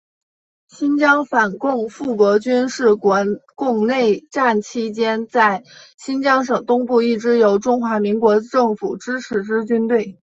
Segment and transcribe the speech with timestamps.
[0.67, 3.19] 新疆反共复国军是国
[3.55, 5.63] 共内战期间在
[5.95, 10.17] 新疆省东部一支由中华民国政府支持之军队。